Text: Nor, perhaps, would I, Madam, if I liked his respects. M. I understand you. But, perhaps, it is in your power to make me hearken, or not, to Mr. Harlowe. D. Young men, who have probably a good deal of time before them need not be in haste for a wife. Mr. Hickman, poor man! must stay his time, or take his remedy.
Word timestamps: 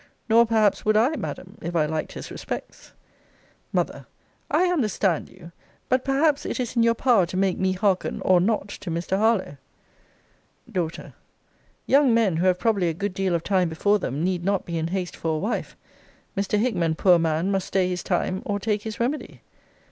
Nor, 0.27 0.47
perhaps, 0.47 0.83
would 0.83 0.97
I, 0.97 1.09
Madam, 1.15 1.59
if 1.61 1.75
I 1.75 1.85
liked 1.85 2.13
his 2.13 2.31
respects. 2.31 2.93
M. 3.71 3.85
I 4.49 4.63
understand 4.63 5.29
you. 5.29 5.51
But, 5.89 6.03
perhaps, 6.03 6.43
it 6.43 6.59
is 6.59 6.75
in 6.75 6.81
your 6.81 6.95
power 6.95 7.27
to 7.27 7.37
make 7.37 7.59
me 7.59 7.73
hearken, 7.73 8.19
or 8.21 8.41
not, 8.41 8.67
to 8.69 8.89
Mr. 8.89 9.15
Harlowe. 9.19 9.57
D. 10.71 10.89
Young 11.85 12.15
men, 12.15 12.37
who 12.37 12.47
have 12.47 12.57
probably 12.57 12.89
a 12.89 12.95
good 12.95 13.13
deal 13.13 13.35
of 13.35 13.43
time 13.43 13.69
before 13.69 13.99
them 13.99 14.23
need 14.23 14.43
not 14.43 14.65
be 14.65 14.79
in 14.79 14.87
haste 14.87 15.15
for 15.15 15.35
a 15.35 15.37
wife. 15.37 15.77
Mr. 16.35 16.57
Hickman, 16.57 16.95
poor 16.95 17.19
man! 17.19 17.51
must 17.51 17.67
stay 17.67 17.87
his 17.87 18.01
time, 18.01 18.41
or 18.43 18.59
take 18.59 18.81
his 18.81 18.99
remedy. 18.99 19.43